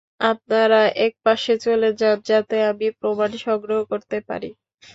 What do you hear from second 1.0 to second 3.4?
একপাশে চলে যান যাতে আমি প্রমাণ